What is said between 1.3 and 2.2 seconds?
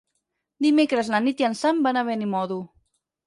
i en Sam van a